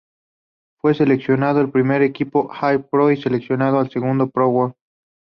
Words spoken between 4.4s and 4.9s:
Bowl.